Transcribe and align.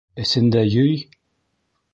Эсендә 0.23 0.63
йөй?! 0.71 0.97